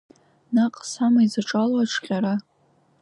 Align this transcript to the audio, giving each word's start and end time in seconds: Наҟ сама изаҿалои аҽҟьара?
Наҟ 0.55 0.75
сама 0.91 1.19
изаҿалои 1.25 1.81
аҽҟьара? 1.83 2.35